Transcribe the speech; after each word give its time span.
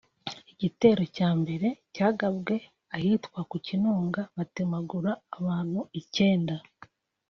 Igitero 0.53 1.03
cya 1.15 1.29
mbere 1.41 1.67
cyagabwe 1.95 2.55
ahitwa 2.95 3.39
ku 3.49 3.57
Kinunga 3.65 4.21
batemagura 4.37 5.11
abantu 5.37 5.79
icyenda 5.99 6.55